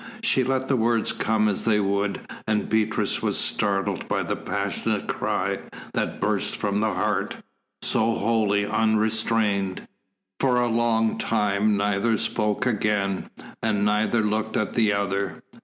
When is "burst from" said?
6.19-6.79